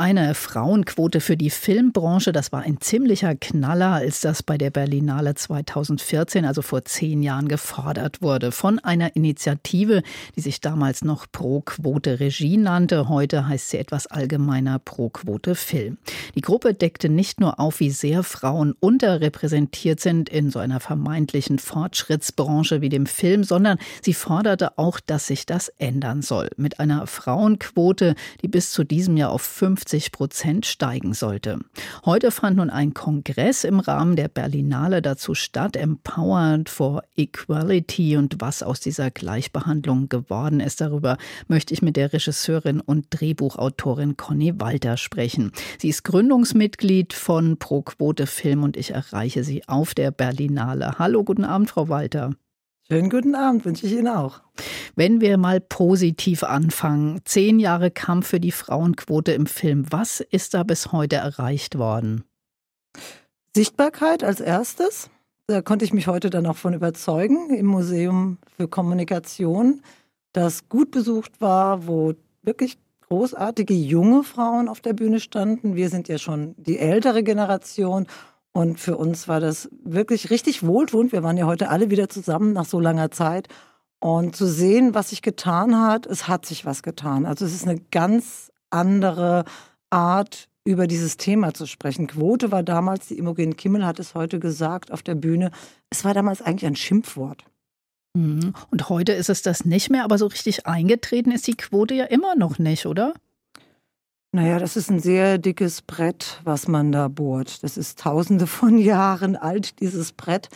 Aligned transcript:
eine 0.00 0.34
Frauenquote 0.34 1.20
für 1.20 1.36
die 1.36 1.50
Filmbranche, 1.50 2.32
das 2.32 2.52
war 2.52 2.62
ein 2.62 2.80
ziemlicher 2.80 3.34
Knaller, 3.34 3.92
als 3.92 4.22
das 4.22 4.42
bei 4.42 4.56
der 4.56 4.70
Berlinale 4.70 5.34
2014, 5.34 6.46
also 6.46 6.62
vor 6.62 6.86
zehn 6.86 7.22
Jahren, 7.22 7.48
gefordert 7.48 8.22
wurde. 8.22 8.50
Von 8.50 8.78
einer 8.78 9.14
Initiative, 9.14 10.02
die 10.36 10.40
sich 10.40 10.62
damals 10.62 11.04
noch 11.04 11.26
Pro 11.30 11.60
Quote 11.60 12.18
Regie 12.18 12.56
nannte. 12.56 13.10
Heute 13.10 13.46
heißt 13.46 13.68
sie 13.68 13.76
etwas 13.76 14.06
allgemeiner 14.06 14.78
Pro 14.78 15.10
Quote 15.10 15.54
Film. 15.54 15.98
Die 16.34 16.40
Gruppe 16.40 16.72
deckte 16.72 17.10
nicht 17.10 17.38
nur 17.38 17.60
auf, 17.60 17.80
wie 17.80 17.90
sehr 17.90 18.22
Frauen 18.22 18.74
unterrepräsentiert 18.80 20.00
sind 20.00 20.30
in 20.30 20.50
so 20.50 20.60
einer 20.60 20.80
vermeintlichen 20.80 21.58
Fortschrittsbranche 21.58 22.80
wie 22.80 22.88
dem 22.88 23.04
Film, 23.04 23.44
sondern 23.44 23.76
sie 24.00 24.14
forderte 24.14 24.78
auch, 24.78 24.98
dass 24.98 25.26
sich 25.26 25.44
das 25.44 25.68
ändern 25.76 26.22
soll. 26.22 26.48
Mit 26.56 26.80
einer 26.80 27.06
Frauenquote, 27.06 28.14
die 28.40 28.48
bis 28.48 28.70
zu 28.70 28.82
diesem 28.82 29.18
Jahr 29.18 29.32
auf 29.32 29.42
50 29.42 29.89
50 29.90 30.12
Prozent 30.12 30.66
steigen 30.66 31.14
sollte. 31.14 31.58
Heute 32.04 32.30
fand 32.30 32.58
nun 32.58 32.70
ein 32.70 32.94
Kongress 32.94 33.64
im 33.64 33.80
Rahmen 33.80 34.14
der 34.14 34.28
Berlinale 34.28 35.02
dazu 35.02 35.34
statt, 35.34 35.74
Empowered 35.74 36.68
for 36.68 37.02
Equality 37.16 38.16
und 38.16 38.36
was 38.38 38.62
aus 38.62 38.78
dieser 38.78 39.10
Gleichbehandlung 39.10 40.08
geworden 40.08 40.60
ist. 40.60 40.80
Darüber 40.80 41.16
möchte 41.48 41.74
ich 41.74 41.82
mit 41.82 41.96
der 41.96 42.12
Regisseurin 42.12 42.80
und 42.80 43.06
Drehbuchautorin 43.10 44.16
Conny 44.16 44.60
Walter 44.60 44.96
sprechen. 44.96 45.50
Sie 45.78 45.88
ist 45.88 46.04
Gründungsmitglied 46.04 47.12
von 47.12 47.58
Pro 47.58 47.82
Quote 47.82 48.28
Film 48.28 48.62
und 48.62 48.76
ich 48.76 48.92
erreiche 48.92 49.42
sie 49.42 49.66
auf 49.66 49.94
der 49.94 50.12
Berlinale. 50.12 50.98
Hallo, 51.00 51.24
guten 51.24 51.44
Abend, 51.44 51.68
Frau 51.68 51.88
Walter. 51.88 52.30
Schönen 52.92 53.08
guten 53.08 53.36
Abend 53.36 53.64
wünsche 53.64 53.86
ich 53.86 53.92
Ihnen 53.92 54.08
auch. 54.08 54.40
Wenn 54.96 55.20
wir 55.20 55.38
mal 55.38 55.60
positiv 55.60 56.42
anfangen, 56.42 57.20
zehn 57.24 57.60
Jahre 57.60 57.92
Kampf 57.92 58.26
für 58.26 58.40
die 58.40 58.50
Frauenquote 58.50 59.30
im 59.30 59.46
Film, 59.46 59.86
was 59.90 60.18
ist 60.18 60.54
da 60.54 60.64
bis 60.64 60.90
heute 60.90 61.14
erreicht 61.16 61.78
worden? 61.78 62.24
Sichtbarkeit 63.54 64.24
als 64.24 64.40
erstes. 64.40 65.08
Da 65.46 65.62
konnte 65.62 65.84
ich 65.84 65.92
mich 65.92 66.08
heute 66.08 66.30
dann 66.30 66.46
auch 66.46 66.56
von 66.56 66.74
überzeugen 66.74 67.54
im 67.54 67.66
Museum 67.66 68.38
für 68.56 68.66
Kommunikation, 68.66 69.82
das 70.32 70.68
gut 70.68 70.90
besucht 70.90 71.40
war, 71.40 71.86
wo 71.86 72.14
wirklich 72.42 72.76
großartige 73.08 73.74
junge 73.74 74.24
Frauen 74.24 74.68
auf 74.68 74.80
der 74.80 74.94
Bühne 74.94 75.20
standen. 75.20 75.76
Wir 75.76 75.90
sind 75.90 76.08
ja 76.08 76.18
schon 76.18 76.56
die 76.56 76.78
ältere 76.78 77.22
Generation 77.22 78.08
und 78.52 78.80
für 78.80 78.96
uns 78.96 79.28
war 79.28 79.40
das 79.40 79.68
wirklich 79.84 80.30
richtig 80.30 80.66
wohltuend. 80.66 81.12
Wir 81.12 81.22
waren 81.22 81.36
ja 81.36 81.46
heute 81.46 81.68
alle 81.68 81.90
wieder 81.90 82.08
zusammen 82.08 82.52
nach 82.52 82.66
so 82.66 82.80
langer 82.80 83.10
Zeit. 83.10 83.48
Und 84.00 84.34
zu 84.34 84.46
sehen, 84.46 84.94
was 84.94 85.10
sich 85.10 85.22
getan 85.22 85.78
hat, 85.78 86.06
es 86.06 86.26
hat 86.26 86.46
sich 86.46 86.64
was 86.64 86.82
getan. 86.82 87.26
Also 87.26 87.44
es 87.44 87.54
ist 87.54 87.68
eine 87.68 87.78
ganz 87.90 88.50
andere 88.70 89.44
Art, 89.90 90.48
über 90.64 90.86
dieses 90.86 91.16
Thema 91.16 91.54
zu 91.54 91.66
sprechen. 91.66 92.06
Quote 92.06 92.52
war 92.52 92.62
damals, 92.62 93.08
die 93.08 93.18
Imogen 93.18 93.56
Kimmel 93.56 93.84
hat 93.84 93.98
es 93.98 94.14
heute 94.14 94.38
gesagt 94.38 94.92
auf 94.92 95.02
der 95.02 95.14
Bühne, 95.14 95.50
es 95.90 96.04
war 96.04 96.14
damals 96.14 96.42
eigentlich 96.42 96.66
ein 96.66 96.76
Schimpfwort. 96.76 97.44
Mhm. 98.14 98.54
Und 98.70 98.88
heute 98.88 99.12
ist 99.12 99.30
es 99.30 99.42
das 99.42 99.64
nicht 99.64 99.90
mehr, 99.90 100.04
aber 100.04 100.18
so 100.18 100.26
richtig 100.26 100.66
eingetreten 100.66 101.30
ist 101.30 101.46
die 101.46 101.56
Quote 101.56 101.94
ja 101.94 102.04
immer 102.04 102.36
noch 102.36 102.58
nicht, 102.58 102.86
oder? 102.86 103.14
Naja, 104.32 104.60
das 104.60 104.76
ist 104.76 104.90
ein 104.90 105.00
sehr 105.00 105.38
dickes 105.38 105.82
Brett, 105.82 106.40
was 106.44 106.68
man 106.68 106.92
da 106.92 107.08
bohrt. 107.08 107.64
Das 107.64 107.76
ist 107.76 107.98
tausende 107.98 108.46
von 108.46 108.78
Jahren 108.78 109.34
alt, 109.34 109.80
dieses 109.80 110.12
Brett. 110.12 110.48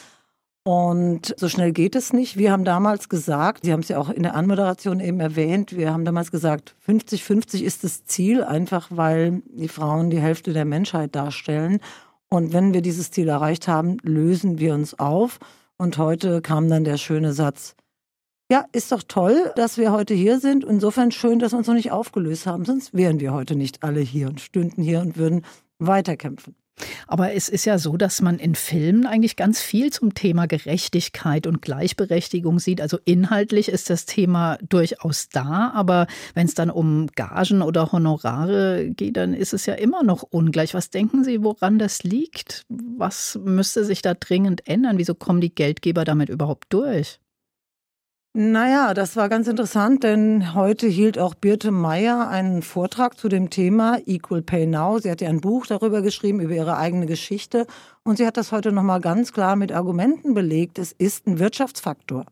Und 0.67 1.35
so 1.37 1.49
schnell 1.49 1.73
geht 1.73 1.95
es 1.95 2.13
nicht. 2.13 2.39
Wir 2.39 2.53
haben 2.53 2.65
damals 2.65 3.11
gesagt, 3.11 3.65
Sie 3.65 3.73
haben 3.73 3.81
es 3.81 3.89
ja 3.89 3.99
auch 3.99 4.09
in 4.09 4.23
der 4.23 4.35
Anmoderation 4.35 4.99
eben 5.01 5.21
erwähnt, 5.21 5.77
wir 5.77 5.93
haben 5.93 6.07
damals 6.07 6.31
gesagt, 6.31 6.75
50-50 6.89 7.63
ist 7.63 7.85
das 7.85 8.05
Ziel, 8.07 8.43
einfach 8.43 8.89
weil 8.91 9.43
die 9.51 9.69
Frauen 9.69 10.09
die 10.09 10.21
Hälfte 10.21 10.55
der 10.55 10.65
Menschheit 10.65 11.15
darstellen. 11.15 11.81
Und 12.31 12.55
wenn 12.55 12.73
wir 12.73 12.81
dieses 12.81 13.11
Ziel 13.11 13.29
erreicht 13.29 13.69
haben, 13.69 13.99
lösen 14.03 14.59
wir 14.59 14.73
uns 14.73 14.99
auf. 14.99 15.39
Und 15.77 15.99
heute 15.99 16.41
kam 16.41 16.71
dann 16.71 16.85
der 16.85 16.97
schöne 16.97 17.35
Satz, 17.35 17.75
ja, 18.55 18.67
ist 18.71 18.93
doch 18.93 19.03
toll, 19.03 19.51
dass 19.57 19.79
wir 19.79 19.91
heute 19.91 20.15
hier 20.15 20.39
sind. 20.39 20.63
Insofern 20.63 21.11
schön, 21.11 21.41
dass 21.41 21.51
wir 21.51 21.59
uns 21.59 21.67
noch 21.67 21.75
nicht 21.75 21.91
aufgelöst 21.91 22.47
haben. 22.47 22.65
Sonst 22.65 22.95
wären 22.95 23.19
wir 23.19 23.33
heute 23.33 23.57
nicht 23.57 23.83
alle 23.83 23.99
hier 23.99 24.29
und 24.29 24.41
stünden 24.41 24.81
hier 24.81 25.01
und 25.01 25.17
würden 25.17 25.45
weiterkämpfen. 25.81 26.55
Aber 27.09 27.33
es 27.33 27.49
ist 27.49 27.65
ja 27.65 27.79
so, 27.79 27.97
dass 27.97 28.23
man 28.23 28.39
in 28.39 28.55
Filmen 28.55 29.07
eigentlich 29.07 29.35
ganz 29.35 29.61
viel 29.61 29.93
zum 29.93 30.15
Thema 30.15 30.47
Gerechtigkeit 30.47 31.49
und 31.49 31.63
Gleichberechtigung 31.63 32.61
sieht. 32.61 32.81
Also 32.81 32.97
inhaltlich 33.05 33.69
ist 33.69 33.91
das 33.91 34.07
Thema 34.07 34.57
durchaus 34.69 35.29
da, 35.31 35.73
aber 35.75 36.07
wenn 36.35 36.47
es 36.47 36.55
dann 36.55 36.71
um 36.71 37.09
Gagen 37.17 37.61
oder 37.61 37.91
Honorare 37.91 38.89
geht, 38.89 39.17
dann 39.17 39.35
ist 39.35 39.53
es 39.53 39.67
ja 39.67 39.75
immer 39.75 40.05
noch 40.05 40.23
ungleich. 40.23 40.75
Was 40.75 40.91
denken 40.91 41.25
Sie, 41.25 41.43
woran 41.43 41.81
das 41.81 42.05
liegt? 42.05 42.67
Was 42.69 43.37
müsste 43.43 43.85
sich 43.85 44.01
da 44.01 44.15
dringend 44.15 44.69
ändern? 44.69 44.99
Wieso 44.99 45.17
kommen 45.17 45.41
die 45.41 45.55
Geldgeber 45.55 46.05
damit 46.05 46.29
überhaupt 46.29 46.67
durch? 46.69 47.19
Naja, 48.37 48.95
das 48.95 49.15
war 49.15 49.29
ganz 49.29 49.47
interessant, 49.47 50.03
denn 50.03 50.55
heute 50.55 50.89
hielt 50.89 51.21
auch 51.21 51.37
Birte 51.37 51.71
Meyer 51.71 52.27
einen 52.29 52.63
Vortrag 52.63 53.17
zu 53.17 53.29
dem 53.29 53.49
Thema 53.49 54.01
Equal 54.07 54.43
Pay 54.43 54.67
Now. 54.67 54.99
Sie 54.99 55.09
hat 55.09 55.21
ja 55.21 55.29
ein 55.29 55.41
Buch 55.41 55.67
darüber 55.67 56.03
geschrieben, 56.03 56.41
über 56.41 56.53
ihre 56.53 56.77
eigene 56.77 57.07
Geschichte. 57.07 57.69
Und 58.03 58.17
sie 58.17 58.27
hat 58.27 58.37
das 58.37 58.51
heute 58.51 58.73
nochmal 58.73 59.01
ganz 59.01 59.33
klar 59.33 59.55
mit 59.55 59.71
Argumenten 59.71 60.35
belegt. 60.35 60.81
Es 60.81 60.91
ist 60.91 61.29
ein 61.29 61.39
Wirtschaftsfaktor. 61.39 62.27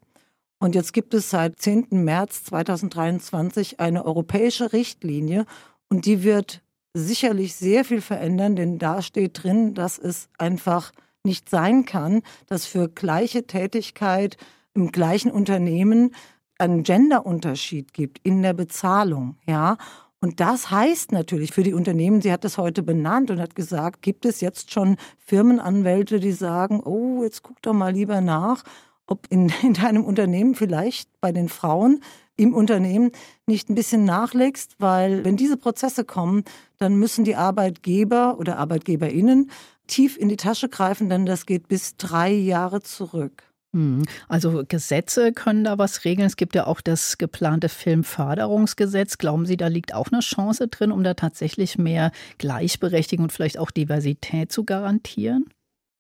Und 0.59 0.75
jetzt 0.75 0.93
gibt 0.93 1.15
es 1.15 1.31
seit 1.31 1.61
10. 1.61 1.87
März 1.91 2.43
2023 2.47 3.79
eine 3.79 4.05
europäische 4.05 4.73
Richtlinie 4.73 5.47
und 5.89 6.05
die 6.07 6.25
wird 6.25 6.63
sicherlich 6.95 7.55
sehr 7.55 7.85
viel 7.85 8.01
verändern, 8.01 8.57
denn 8.57 8.81
da 8.81 9.03
steht 9.03 9.45
drin, 9.45 9.75
dass 9.75 9.99
es 9.99 10.31
einfach 10.37 10.91
nicht 11.23 11.49
sein 11.49 11.85
kann, 11.85 12.23
dass 12.49 12.67
für 12.67 12.89
gleiche 12.89 13.47
Tätigkeit 13.47 14.37
im 14.75 14.93
gleichen 14.93 15.31
Unternehmen 15.31 16.15
einen 16.59 16.83
Genderunterschied 16.83 17.93
gibt 17.93 18.21
in 18.23 18.43
der 18.43 18.53
Bezahlung, 18.53 19.37
ja. 19.47 19.77
Und 20.21 20.39
das 20.39 20.71
heißt 20.71 21.11
natürlich 21.11 21.53
für 21.53 21.65
die 21.65 21.75
Unternehmen, 21.75 22.21
sie 22.21 22.31
hat 22.31 22.45
das 22.45 22.57
heute 22.57 22.85
benannt 22.85 23.33
und 23.33 23.41
hat 23.41 23.57
gesagt, 23.57 24.03
gibt 24.03 24.25
es 24.25 24.41
jetzt 24.41 24.71
schon 24.71 24.97
Firmenanwälte, 25.19 26.21
die 26.21 26.31
sagen, 26.31 26.81
oh, 26.85 27.25
jetzt 27.25 27.43
guck 27.43 27.61
doch 27.61 27.73
mal 27.73 27.93
lieber 27.93 28.21
nach, 28.21 28.63
ob 29.07 29.27
in, 29.31 29.53
in 29.63 29.75
deinem 29.75 30.05
Unternehmen 30.05 30.55
vielleicht 30.55 31.11
bei 31.21 31.33
den 31.33 31.49
Frauen 31.49 32.01
im 32.37 32.55
Unternehmen 32.55 33.11
nicht 33.47 33.69
ein 33.69 33.75
bisschen 33.75 34.05
nachlegst, 34.05 34.77
weil 34.79 35.25
wenn 35.25 35.37
diese 35.37 35.57
Prozesse 35.57 36.05
kommen, 36.05 36.45
dann 36.79 36.95
müssen 36.97 37.25
die 37.25 37.37
Arbeitgeber 37.37 38.39
oder 38.39 38.59
Arbeitgeberinnen 38.59 39.51
tief 39.89 40.17
in 40.17 40.29
die 40.29 40.37
Tasche 40.37 40.69
greifen, 40.69 41.11
denn 41.11 41.27
das 41.27 41.47
geht 41.47 41.69
bis 41.69 41.97
drei 41.97 42.31
Jahre 42.31 42.81
zurück. 42.81 43.52
Mhm. 43.73 44.05
Also 44.29 44.65
Gesetze 44.69 45.33
können 45.33 45.65
da 45.65 45.79
was 45.79 46.05
regeln. 46.05 46.27
Es 46.27 46.37
gibt 46.37 46.55
ja 46.55 46.67
auch 46.67 46.81
das 46.81 47.19
geplante 47.19 47.69
Filmförderungsgesetz. 47.69 49.19
Glauben 49.19 49.47
Sie, 49.47 49.57
da 49.57 49.69
liegt 49.69 49.95
auch 49.95 50.09
eine 50.13 50.21
Chance 50.21 50.69
drin, 50.69 50.93
um 50.93 51.03
da 51.03 51.15
tatsächlich 51.15 51.79
mehr 51.79 52.13
Gleichberechtigung 52.39 53.25
und 53.25 53.33
vielleicht 53.33 53.59
auch 53.59 53.71
Diversität 53.71 54.53
zu 54.53 54.65
garantieren? 54.65 55.47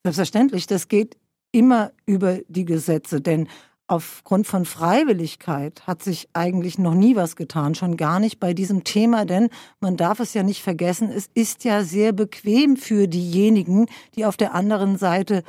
Selbstverständlich, 0.04 0.66
das 0.66 0.88
geht 0.88 1.16
immer 1.52 1.92
über 2.06 2.40
die 2.48 2.64
Gesetze, 2.64 3.20
denn 3.20 3.48
aufgrund 3.86 4.46
von 4.46 4.64
Freiwilligkeit 4.64 5.86
hat 5.86 6.02
sich 6.02 6.28
eigentlich 6.32 6.78
noch 6.78 6.94
nie 6.94 7.14
was 7.14 7.36
getan, 7.36 7.74
schon 7.74 7.96
gar 7.96 8.20
nicht 8.20 8.40
bei 8.40 8.54
diesem 8.54 8.84
Thema, 8.84 9.26
denn 9.26 9.50
man 9.80 9.96
darf 9.96 10.18
es 10.18 10.34
ja 10.34 10.42
nicht 10.42 10.62
vergessen, 10.62 11.10
es 11.10 11.28
ist 11.34 11.64
ja 11.64 11.84
sehr 11.84 12.12
bequem 12.12 12.76
für 12.76 13.06
diejenigen, 13.06 13.86
die 14.16 14.24
auf 14.24 14.36
der 14.36 14.54
anderen 14.54 14.96
Seite 14.96 15.42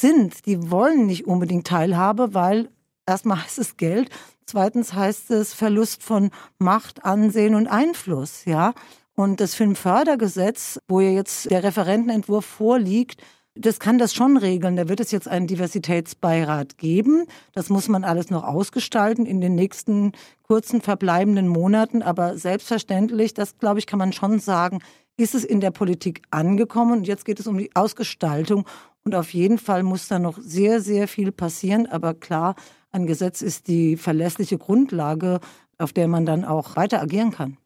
sind, 0.00 0.46
die 0.46 0.70
wollen 0.70 1.06
nicht 1.06 1.26
unbedingt 1.26 1.66
Teilhabe, 1.66 2.34
weil 2.34 2.68
erstmal 3.06 3.42
heißt 3.42 3.58
es 3.58 3.76
Geld, 3.76 4.10
zweitens 4.46 4.92
heißt 4.94 5.30
es 5.30 5.54
Verlust 5.54 6.02
von 6.02 6.30
Macht, 6.58 7.04
Ansehen 7.04 7.54
und 7.54 7.66
Einfluss, 7.66 8.44
ja. 8.44 8.72
Und 9.14 9.40
das 9.40 9.54
Filmfördergesetz, 9.54 10.78
wo 10.88 11.00
ja 11.00 11.10
jetzt 11.10 11.50
der 11.50 11.62
Referentenentwurf 11.62 12.44
vorliegt, 12.44 13.20
das 13.54 13.80
kann 13.80 13.98
das 13.98 14.14
schon 14.14 14.36
regeln. 14.36 14.76
Da 14.76 14.88
wird 14.88 15.00
es 15.00 15.10
jetzt 15.10 15.28
einen 15.28 15.46
Diversitätsbeirat 15.46 16.78
geben. 16.78 17.26
Das 17.52 17.68
muss 17.68 17.88
man 17.88 18.04
alles 18.04 18.30
noch 18.30 18.44
ausgestalten 18.44 19.26
in 19.26 19.40
den 19.40 19.54
nächsten 19.54 20.12
kurzen 20.42 20.80
verbleibenden 20.80 21.48
Monaten. 21.48 22.02
Aber 22.02 22.38
selbstverständlich, 22.38 23.34
das 23.34 23.58
glaube 23.58 23.80
ich, 23.80 23.86
kann 23.86 23.98
man 23.98 24.12
schon 24.12 24.38
sagen, 24.38 24.78
ist 25.16 25.34
es 25.34 25.44
in 25.44 25.60
der 25.60 25.72
Politik 25.72 26.22
angekommen. 26.30 26.98
Und 26.98 27.06
jetzt 27.06 27.24
geht 27.24 27.40
es 27.40 27.46
um 27.46 27.58
die 27.58 27.74
Ausgestaltung. 27.74 28.64
Und 29.04 29.14
auf 29.14 29.32
jeden 29.32 29.58
Fall 29.58 29.82
muss 29.82 30.08
da 30.08 30.18
noch 30.18 30.38
sehr, 30.40 30.80
sehr 30.80 31.08
viel 31.08 31.32
passieren. 31.32 31.86
Aber 31.86 32.14
klar, 32.14 32.54
ein 32.92 33.06
Gesetz 33.06 33.42
ist 33.42 33.68
die 33.68 33.96
verlässliche 33.96 34.58
Grundlage, 34.58 35.40
auf 35.78 35.92
der 35.92 36.08
man 36.08 36.26
dann 36.26 36.44
auch 36.44 36.76
weiter 36.76 37.00
agieren 37.00 37.30
kann. 37.30 37.56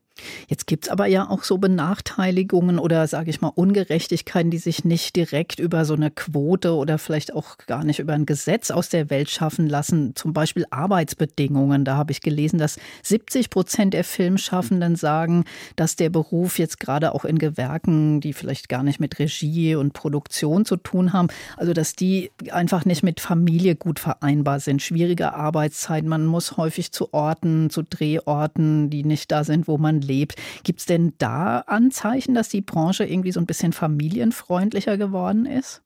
Jetzt 0.47 0.67
gibt 0.67 0.85
es 0.85 0.91
aber 0.91 1.07
ja 1.07 1.29
auch 1.29 1.43
so 1.43 1.59
Benachteiligungen 1.59 2.79
oder 2.79 3.07
sage 3.09 3.31
ich 3.31 3.41
mal 3.41 3.53
Ungerechtigkeiten, 3.55 4.51
die 4.51 4.59
sich 4.59 4.85
nicht 4.85 5.17
direkt 5.17 5.59
über 5.59 5.85
so 5.85 5.95
eine 5.95 6.11
Quote 6.11 6.75
oder 6.75 6.99
vielleicht 6.99 7.35
auch 7.35 7.59
gar 7.67 7.85
nicht 7.85 7.99
über 7.99 8.13
ein 8.13 8.27
Gesetz 8.27 8.71
aus 8.71 8.89
der 8.89 9.11
Welt 9.11 9.29
schaffen 9.29 9.69
lassen. 9.69 10.15
Zum 10.15 10.33
Beispiel 10.33 10.67
Arbeitsbedingungen. 10.71 11.85
Da 11.85 11.97
habe 11.97 12.13
ich 12.13 12.21
gelesen, 12.21 12.59
dass 12.59 12.79
70 13.03 13.51
Prozent 13.51 13.95
der 13.95 14.05
Filmschaffenden 14.05 14.95
sagen, 14.95 15.45
dass 15.75 15.97
der 15.97 16.11
Beruf 16.11 16.59
jetzt 16.59 16.79
gerade 16.79 17.13
auch 17.13 17.25
in 17.25 17.39
Gewerken, 17.39 18.21
die 18.21 18.33
vielleicht 18.33 18.69
gar 18.69 18.85
nicht 18.85 19.01
mit 19.01 19.19
Regie 19.19 19.75
und 19.75 19.95
Produktion 19.95 20.65
zu 20.65 20.77
tun 20.77 21.13
haben, 21.13 21.29
also 21.57 21.73
dass 21.73 21.95
die 21.95 22.31
einfach 22.51 22.85
nicht 22.85 23.03
mit 23.03 23.21
Familie 23.21 23.75
gut 23.75 23.99
vereinbar 23.99 24.61
sind. 24.61 24.81
Schwierige 24.81 25.35
Arbeitszeit. 25.35 26.05
Man 26.05 26.27
muss 26.27 26.57
häufig 26.57 26.93
zu 26.93 27.13
Orten, 27.13 27.69
zu 27.71 27.83
Drehorten, 27.83 28.91
die 28.91 29.05
nicht 29.05 29.33
da 29.33 29.43
sind, 29.43 29.67
wo 29.67 29.77
man 29.77 30.04
lebt. 30.05 30.37
Gibt 30.63 30.81
es 30.81 30.87
denn 30.87 31.15
da 31.19 31.61
Anzeichen, 31.61 32.35
dass 32.35 32.49
die 32.49 32.61
Branche 32.61 33.05
irgendwie 33.05 33.33
so 33.33 33.41
ein 33.41 33.47
bisschen 33.47 33.73
familienfreundlicher 33.73 34.97
geworden 34.97 35.47
ist? 35.47 35.83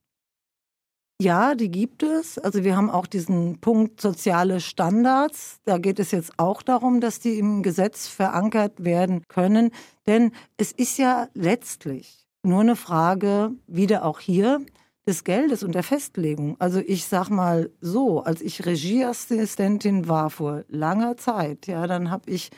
Ja, 1.20 1.56
die 1.56 1.70
gibt 1.70 2.04
es. 2.04 2.38
Also 2.38 2.62
wir 2.62 2.76
haben 2.76 2.90
auch 2.90 3.06
diesen 3.06 3.60
Punkt 3.60 4.00
soziale 4.00 4.60
Standards. 4.60 5.58
Da 5.64 5.78
geht 5.78 5.98
es 5.98 6.12
jetzt 6.12 6.32
auch 6.38 6.62
darum, 6.62 7.00
dass 7.00 7.18
die 7.18 7.38
im 7.38 7.64
Gesetz 7.64 8.06
verankert 8.06 8.84
werden 8.84 9.26
können. 9.26 9.72
Denn 10.06 10.30
es 10.58 10.70
ist 10.70 10.96
ja 10.96 11.28
letztlich 11.34 12.28
nur 12.44 12.60
eine 12.60 12.76
Frage, 12.76 13.50
wieder 13.66 14.04
auch 14.04 14.20
hier, 14.20 14.60
des 15.08 15.24
Geldes 15.24 15.64
und 15.64 15.74
der 15.74 15.82
Festlegung. 15.82 16.56
Also 16.60 16.80
ich 16.80 17.06
sag 17.06 17.30
mal 17.30 17.70
so, 17.80 18.22
als 18.22 18.40
ich 18.40 18.66
Regieassistentin 18.66 20.06
war 20.06 20.30
vor 20.30 20.64
langer 20.68 21.16
Zeit, 21.16 21.66
ja, 21.66 21.86
dann 21.86 22.10
habe 22.10 22.30
ich 22.30 22.50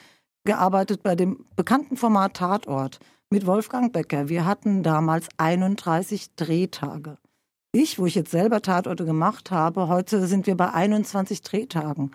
gearbeitet 0.44 1.02
bei 1.02 1.14
dem 1.14 1.44
bekannten 1.56 1.96
Format 1.96 2.34
Tatort 2.34 2.98
mit 3.31 3.46
Wolfgang 3.46 3.92
Becker. 3.92 4.28
Wir 4.28 4.44
hatten 4.44 4.82
damals 4.82 5.28
31 5.37 6.34
Drehtage. 6.34 7.19
Ich, 7.72 7.98
wo 7.98 8.06
ich 8.06 8.16
jetzt 8.16 8.32
selber 8.32 8.62
Tatorte 8.62 9.04
gemacht 9.04 9.50
habe, 9.50 9.88
heute 9.88 10.26
sind 10.26 10.46
wir 10.46 10.56
bei 10.56 10.72
21 10.72 11.42
Drehtagen. 11.42 12.10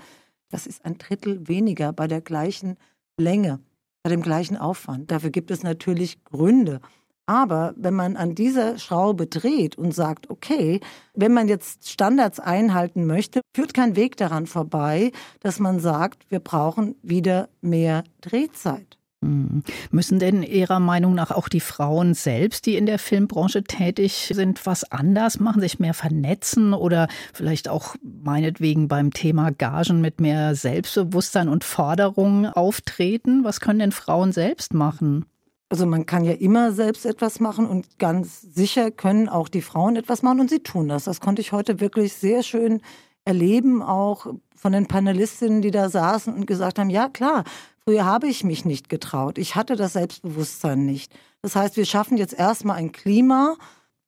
Das 0.50 0.68
ist 0.68 0.84
ein 0.84 0.98
Drittel 0.98 1.48
weniger 1.48 1.94
bei 1.94 2.08
der 2.08 2.22
gleichen 2.22 2.78
Länge, 3.18 3.60
bei 4.04 4.10
dem 4.10 4.22
gleichen 4.22 4.58
Aufwand. 4.58 5.12
Dafür 5.12 5.30
gibt 5.30 5.52
es 5.52 5.64
natürlich 5.64 6.24
Gründe. 6.26 6.82
Aber 7.28 7.74
wenn 7.76 7.96
man 7.96 8.18
an 8.18 8.36
dieser 8.36 8.78
Schraube 8.78 9.26
dreht 9.26 9.78
und 9.78 9.94
sagt, 9.94 10.30
okay, 10.30 10.80
wenn 11.14 11.34
man 11.34 11.48
jetzt 11.48 11.90
Standards 11.90 12.40
einhalten 12.40 13.06
möchte, 13.06 13.42
führt 13.56 13.74
kein 13.74 13.96
Weg 13.96 14.18
daran 14.18 14.46
vorbei, 14.46 15.12
dass 15.40 15.60
man 15.60 15.80
sagt, 15.80 16.30
wir 16.30 16.40
brauchen 16.40 16.96
wieder 17.02 17.50
mehr 17.62 18.04
Drehzeit. 18.22 18.98
Hm. 19.26 19.64
Müssen 19.90 20.20
denn 20.20 20.44
Ihrer 20.44 20.80
Meinung 20.80 21.16
nach 21.16 21.32
auch 21.32 21.50
die 21.50 21.60
Frauen 21.60 22.14
selbst, 22.14 22.68
die 22.68 22.76
in 22.76 22.86
der 22.86 23.00
Filmbranche 23.00 23.64
tätig 23.64 24.30
sind, 24.32 24.64
was 24.68 24.92
anders 24.92 25.40
machen, 25.40 25.62
sich 25.62 25.80
mehr 25.80 25.96
vernetzen 25.96 26.74
oder 26.74 27.08
vielleicht 27.34 27.68
auch 27.68 27.96
meinetwegen 28.04 28.88
beim 28.88 29.12
Thema 29.12 29.52
Gagen 29.52 30.00
mit 30.00 30.22
mehr 30.22 30.54
Selbstbewusstsein 30.54 31.50
und 31.50 31.64
Forderungen 31.64 32.46
auftreten? 32.46 33.44
Was 33.44 33.60
können 33.60 33.80
denn 33.80 33.92
Frauen 33.92 34.32
selbst 34.32 34.76
machen? 34.76 35.26
Also 35.70 35.86
man 35.86 36.06
kann 36.06 36.24
ja 36.24 36.34
immer 36.34 36.72
selbst 36.72 37.06
etwas 37.06 37.40
machen 37.40 37.66
und 37.66 37.98
ganz 37.98 38.42
sicher 38.42 38.92
können 38.92 39.28
auch 39.30 39.50
die 39.50 39.64
Frauen 39.64 39.96
etwas 39.96 40.22
machen 40.22 40.40
und 40.40 40.50
sie 40.50 40.60
tun 40.60 40.88
das. 40.88 41.06
Das 41.06 41.20
konnte 41.20 41.42
ich 41.42 41.52
heute 41.52 41.80
wirklich 41.80 42.14
sehr 42.14 42.44
schön 42.44 42.82
erleben, 43.26 43.82
auch 43.82 44.28
von 44.56 44.72
den 44.72 44.88
Panelistinnen, 44.88 45.62
die 45.62 45.72
da 45.72 45.90
saßen 45.90 46.34
und 46.34 46.46
gesagt 46.46 46.78
haben, 46.78 46.90
ja 46.90 47.10
klar, 47.10 47.44
früher 47.84 48.06
habe 48.06 48.28
ich 48.28 48.44
mich 48.44 48.64
nicht 48.66 48.90
getraut. 48.90 49.38
Ich 49.38 49.56
hatte 49.56 49.76
das 49.76 49.94
Selbstbewusstsein 49.94 50.86
nicht. 50.86 51.14
Das 51.42 51.56
heißt, 51.56 51.78
wir 51.78 51.86
schaffen 51.86 52.18
jetzt 52.18 52.34
erstmal 52.34 52.78
ein 52.78 52.92
Klima, 52.92 53.56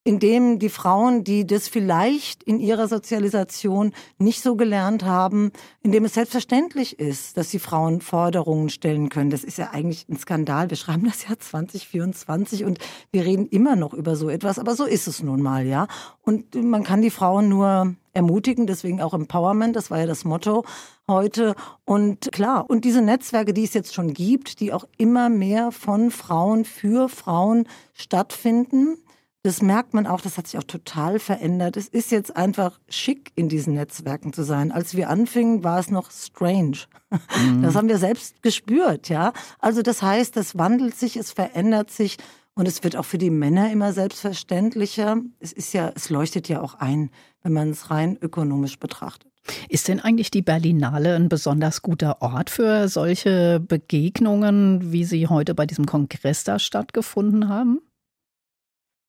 in 0.07 0.19
dem 0.19 0.57
die 0.57 0.69
Frauen, 0.69 1.25
die 1.25 1.45
das 1.45 1.67
vielleicht 1.67 2.41
in 2.43 2.61
ihrer 2.61 2.87
Sozialisation 2.87 3.91
nicht 4.17 4.41
so 4.41 4.55
gelernt 4.55 5.03
haben, 5.03 5.51
in 5.83 5.91
dem 5.91 6.05
es 6.05 6.13
selbstverständlich 6.13 6.97
ist, 6.97 7.35
dass 7.35 7.49
die 7.49 7.59
Frauen 7.59 7.99
Forderungen 7.99 8.69
stellen 8.69 9.09
können. 9.09 9.31
Das 9.31 9.43
ist 9.43 9.57
ja 9.57 9.71
eigentlich 9.71 10.07
ein 10.07 10.17
Skandal. 10.17 10.69
Wir 10.69 10.77
schreiben 10.77 11.03
das 11.03 11.27
Jahr 11.27 11.37
2024 11.37 12.63
und 12.63 12.79
wir 13.11 13.25
reden 13.25 13.47
immer 13.47 13.75
noch 13.75 13.93
über 13.93 14.15
so 14.15 14.29
etwas, 14.29 14.59
aber 14.59 14.75
so 14.75 14.85
ist 14.85 15.09
es 15.09 15.21
nun 15.21 15.41
mal, 15.41 15.65
ja. 15.65 15.87
Und 16.21 16.55
man 16.55 16.85
kann 16.85 17.01
die 17.01 17.09
Frauen 17.09 17.49
nur 17.49 17.93
ermutigen, 18.13 18.65
deswegen 18.65 19.01
auch 19.01 19.13
Empowerment, 19.13 19.75
das 19.75 19.91
war 19.91 19.99
ja 19.99 20.05
das 20.05 20.23
Motto 20.23 20.63
heute. 21.09 21.53
Und 21.83 22.31
klar, 22.31 22.69
und 22.69 22.85
diese 22.85 23.01
Netzwerke, 23.01 23.53
die 23.53 23.65
es 23.65 23.73
jetzt 23.73 23.93
schon 23.93 24.13
gibt, 24.13 24.61
die 24.61 24.71
auch 24.71 24.87
immer 24.97 25.27
mehr 25.27 25.73
von 25.73 26.11
Frauen 26.11 26.63
für 26.63 27.09
Frauen 27.09 27.67
stattfinden, 27.93 28.97
das 29.47 29.61
merkt 29.61 29.93
man 29.93 30.05
auch, 30.07 30.19
das 30.19 30.37
hat 30.37 30.47
sich 30.47 30.59
auch 30.59 30.65
total 30.65 31.19
verändert. 31.19 31.77
Es 31.77 31.87
ist 31.87 32.11
jetzt 32.11 32.35
einfach 32.35 32.81
schick, 32.89 33.31
in 33.35 33.47
diesen 33.47 33.75
Netzwerken 33.75 34.33
zu 34.33 34.43
sein. 34.43 34.73
Als 34.73 34.93
wir 34.93 35.09
anfingen, 35.09 35.63
war 35.63 35.79
es 35.79 35.89
noch 35.89 36.11
strange. 36.11 36.79
Mhm. 37.09 37.61
Das 37.61 37.75
haben 37.75 37.87
wir 37.87 37.97
selbst 37.97 38.43
gespürt, 38.43 39.07
ja. 39.07 39.31
Also 39.59 39.81
das 39.81 40.01
heißt, 40.01 40.35
es 40.35 40.57
wandelt 40.57 40.95
sich, 40.95 41.15
es 41.15 41.31
verändert 41.31 41.91
sich 41.91 42.17
und 42.55 42.67
es 42.67 42.83
wird 42.83 42.97
auch 42.97 43.05
für 43.05 43.17
die 43.17 43.29
Männer 43.29 43.71
immer 43.71 43.93
selbstverständlicher. 43.93 45.21
Es 45.39 45.53
ist 45.53 45.73
ja, 45.73 45.93
es 45.95 46.09
leuchtet 46.09 46.49
ja 46.49 46.59
auch 46.59 46.75
ein, 46.75 47.09
wenn 47.41 47.53
man 47.53 47.69
es 47.69 47.89
rein 47.89 48.17
ökonomisch 48.19 48.79
betrachtet. 48.79 49.31
Ist 49.69 49.87
denn 49.87 50.01
eigentlich 50.01 50.29
die 50.29 50.41
Berlinale 50.41 51.15
ein 51.15 51.29
besonders 51.29 51.81
guter 51.81 52.21
Ort 52.21 52.49
für 52.49 52.89
solche 52.89 53.61
Begegnungen, 53.61 54.91
wie 54.91 55.05
sie 55.05 55.27
heute 55.27 55.55
bei 55.55 55.65
diesem 55.65 55.85
Kongress 55.85 56.43
da 56.43 56.59
stattgefunden 56.59 57.47
haben? 57.47 57.79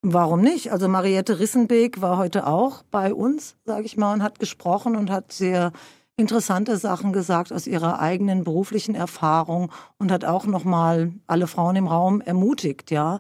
Warum 0.03 0.43
nicht? 0.43 0.71
Also 0.71 0.87
Mariette 0.87 1.41
Rissenbeek 1.41 2.01
war 2.01 2.19
heute 2.19 2.47
auch 2.47 2.85
bei 2.91 3.13
uns, 3.13 3.57
sage 3.65 3.85
ich 3.85 3.97
mal, 3.97 4.15
und 4.15 4.23
hat 4.23 4.39
gesprochen 4.39 4.95
und 4.95 5.11
hat 5.11 5.33
sehr 5.33 5.73
interessante 6.17 6.77
Sachen 6.77 7.13
gesagt 7.13 7.53
aus 7.53 7.67
ihrer 7.67 7.99
eigenen 7.99 8.45
beruflichen 8.45 8.95
Erfahrung 8.95 9.73
und 9.99 10.13
hat 10.13 10.25
auch 10.25 10.47
noch 10.47 10.65
mal 10.65 11.13
alle 11.27 11.49
Frauen 11.49 11.77
im 11.77 11.89
Raum 11.89 12.21
ermutigt, 12.21 12.91
ja. 12.91 13.19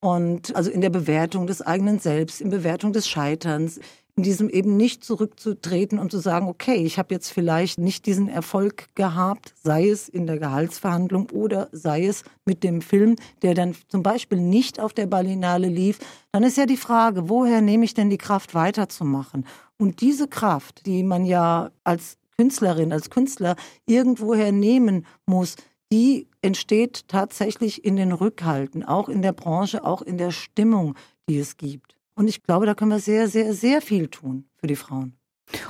Und 0.00 0.54
also 0.56 0.70
in 0.70 0.80
der 0.80 0.90
Bewertung 0.90 1.46
des 1.46 1.62
eigenen 1.62 1.98
Selbst, 1.98 2.40
in 2.40 2.50
Bewertung 2.50 2.92
des 2.92 3.08
Scheiterns, 3.08 3.80
in 4.16 4.22
diesem 4.22 4.48
eben 4.48 4.76
nicht 4.76 5.04
zurückzutreten 5.04 5.98
und 5.98 6.12
zu 6.12 6.18
sagen, 6.18 6.46
okay, 6.46 6.76
ich 6.76 6.98
habe 6.98 7.12
jetzt 7.12 7.30
vielleicht 7.30 7.78
nicht 7.78 8.06
diesen 8.06 8.28
Erfolg 8.28 8.94
gehabt, 8.94 9.54
sei 9.60 9.88
es 9.88 10.08
in 10.08 10.26
der 10.26 10.38
Gehaltsverhandlung 10.38 11.30
oder 11.30 11.68
sei 11.72 12.06
es 12.06 12.22
mit 12.44 12.62
dem 12.62 12.80
Film, 12.80 13.16
der 13.42 13.54
dann 13.54 13.74
zum 13.88 14.02
Beispiel 14.02 14.38
nicht 14.38 14.78
auf 14.78 14.92
der 14.92 15.06
Berlinale 15.06 15.68
lief, 15.68 15.98
dann 16.30 16.44
ist 16.44 16.56
ja 16.56 16.66
die 16.66 16.76
Frage, 16.76 17.28
woher 17.28 17.60
nehme 17.60 17.84
ich 17.84 17.94
denn 17.94 18.10
die 18.10 18.18
Kraft 18.18 18.54
weiterzumachen? 18.54 19.46
Und 19.78 20.00
diese 20.00 20.28
Kraft, 20.28 20.86
die 20.86 21.02
man 21.02 21.24
ja 21.24 21.72
als 21.82 22.16
Künstlerin, 22.36 22.92
als 22.92 23.10
Künstler 23.10 23.56
irgendwoher 23.86 24.52
nehmen 24.52 25.06
muss, 25.26 25.56
die 25.92 26.28
entsteht 26.42 27.08
tatsächlich 27.08 27.84
in 27.84 27.96
den 27.96 28.12
Rückhalten, 28.12 28.84
auch 28.84 29.08
in 29.08 29.22
der 29.22 29.32
Branche, 29.32 29.84
auch 29.84 30.02
in 30.02 30.18
der 30.18 30.30
Stimmung, 30.30 30.94
die 31.28 31.38
es 31.38 31.56
gibt. 31.56 31.96
Und 32.14 32.28
ich 32.28 32.42
glaube, 32.42 32.66
da 32.66 32.74
können 32.74 32.90
wir 32.90 33.00
sehr, 33.00 33.28
sehr, 33.28 33.54
sehr 33.54 33.82
viel 33.82 34.08
tun 34.08 34.44
für 34.56 34.66
die 34.66 34.76
Frauen. 34.76 35.16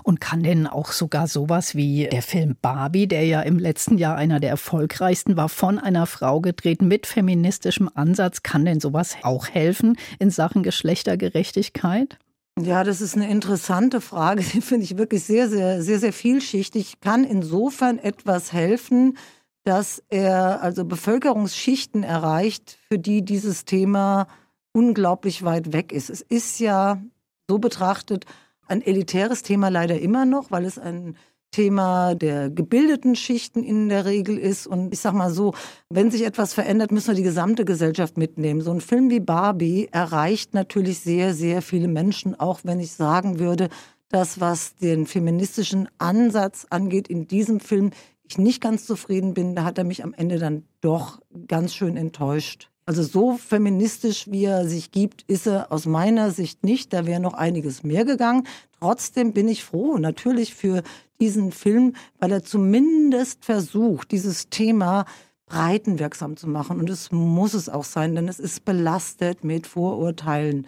Und 0.05 0.21
kann 0.21 0.43
denn 0.43 0.67
auch 0.67 0.93
sogar 0.93 1.27
sowas 1.27 1.75
wie 1.75 2.09
der 2.11 2.23
Film 2.23 2.57
Barbie, 2.61 3.09
der 3.09 3.27
ja 3.27 3.41
im 3.41 3.59
letzten 3.59 3.99
Jahr 3.99 4.17
einer 4.17 4.39
der 4.39 4.51
erfolgreichsten 4.51 5.37
war, 5.37 5.49
von 5.49 5.79
einer 5.79 6.07
Frau 6.07 6.41
gedreht 6.41 6.81
mit 6.81 7.07
feministischem 7.07 7.91
Ansatz, 7.93 8.43
kann 8.43 8.65
denn 8.65 8.81
sowas 8.81 9.17
auch 9.23 9.49
helfen 9.49 9.97
in 10.19 10.31
Sachen 10.31 10.63
Geschlechtergerechtigkeit? 10.63 12.19
Ja, 12.61 12.85
das 12.85 13.01
ist 13.01 13.17
eine 13.17 13.29
interessante 13.29 14.01
Frage. 14.01 14.45
Die 14.55 14.61
finde 14.61 14.85
ich 14.85 14.97
wirklich 14.97 15.25
sehr, 15.25 15.49
sehr, 15.49 15.83
sehr, 15.83 15.99
sehr 15.99 16.13
vielschichtig. 16.13 17.01
Kann 17.01 17.25
insofern 17.25 17.99
etwas 17.99 18.53
helfen, 18.53 19.19
dass 19.65 20.03
er 20.09 20.63
also 20.63 20.85
Bevölkerungsschichten 20.85 22.05
erreicht, 22.05 22.79
für 22.89 22.99
die 22.99 23.25
dieses 23.25 23.65
Thema 23.65 24.29
unglaublich 24.75 25.45
weit 25.45 25.73
weg 25.73 25.93
ist. 25.93 26.11
Es 26.11 26.21
ist 26.21 26.59
ja 26.59 27.01
so 27.49 27.59
betrachtet 27.59 28.27
ein 28.67 28.83
elitäres 28.83 29.43
Thema 29.43 29.69
leider 29.69 29.99
immer 29.99 30.27
noch, 30.27 30.51
weil 30.51 30.65
es 30.65 30.79
ein 30.79 31.17
Thema 31.51 32.17
der 32.17 32.51
gebildeten 32.51 33.15
Schichten 33.15 33.63
in 33.63 33.89
der 33.89 34.07
Regel 34.07 34.37
ist. 34.39 34.67
Und 34.67 34.93
ich 34.93 34.99
sag 34.99 35.13
mal 35.13 35.31
so, 35.31 35.55
wenn 35.89 36.11
sich 36.11 36.25
etwas 36.25 36.53
verändert, 36.53 36.91
müssen 36.91 37.09
wir 37.09 37.15
die 37.15 37.23
gesamte 37.23 37.65
Gesellschaft 37.65 38.17
mitnehmen. 38.19 38.61
So 38.61 38.73
ein 38.73 38.81
Film 38.81 39.09
wie 39.09 39.21
Barbie 39.21 39.89
erreicht 39.93 40.53
natürlich 40.53 40.99
sehr, 40.99 41.33
sehr 41.33 41.63
viele 41.63 41.87
Menschen, 41.87 42.39
auch 42.39 42.61
wenn 42.65 42.81
ich 42.81 42.93
sagen 42.93 43.39
würde, 43.39 43.69
dass 44.09 44.41
was 44.41 44.75
den 44.75 45.07
feministischen 45.07 45.89
Ansatz 45.99 46.67
angeht 46.71 47.07
in 47.07 47.29
diesem 47.29 47.61
Film, 47.61 47.91
ich 48.25 48.39
nicht 48.39 48.61
ganz 48.61 48.85
zufrieden 48.85 49.35
bin. 49.35 49.55
Da 49.55 49.63
hat 49.63 49.79
er 49.79 49.85
mich 49.85 50.03
am 50.03 50.15
Ende 50.15 50.39
dann 50.39 50.65
doch 50.81 51.21
ganz 51.47 51.75
schön 51.75 51.97
enttäuscht. 51.97 52.71
Also 52.87 53.03
so 53.03 53.37
feministisch, 53.39 54.31
wie 54.31 54.45
er 54.45 54.69
sich 54.69 54.91
gibt, 54.91 55.23
ist 55.23 55.47
er 55.47 55.73
aus 55.73 55.87
meiner 55.87 56.31
Sicht 56.31 56.65
nicht. 56.65 56.93
Da 56.93 57.07
wäre 57.07 57.21
noch 57.21 57.33
einiges 57.33 57.83
mehr 57.83 58.05
gegangen. 58.05 58.47
Trotzdem 58.79 59.33
bin 59.33 59.49
ich 59.49 59.65
froh 59.65 59.97
natürlich 59.97 60.55
für 60.55 60.83
diesen 61.19 61.51
Film, 61.51 61.95
weil 62.19 62.33
er 62.33 62.43
zumindest 62.43 63.45
versucht, 63.45 64.11
dieses 64.11 64.51
Thema 64.51 65.07
breitenwirksam 65.47 66.37
zu 66.37 66.47
machen. 66.47 66.79
Und 66.79 66.91
es 66.91 67.11
muss 67.11 67.55
es 67.55 67.69
auch 67.71 67.85
sein, 67.85 68.15
denn 68.15 68.29
es 68.29 68.39
ist 68.39 68.65
belastet 68.65 69.45
mit 69.45 69.67
Vorurteilen 69.67 70.67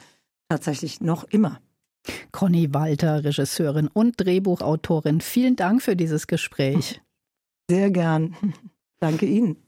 tatsächlich 0.48 1.00
noch 1.00 1.24
immer. 1.24 1.60
Conny 2.32 2.72
Walter, 2.72 3.24
Regisseurin 3.24 3.88
und 3.88 4.14
Drehbuchautorin, 4.16 5.20
vielen 5.20 5.56
Dank 5.56 5.82
für 5.82 5.96
dieses 5.96 6.26
Gespräch. 6.26 7.00
Sehr 7.68 7.90
gern. 7.90 8.36
Danke 9.00 9.26
Ihnen. 9.26 9.65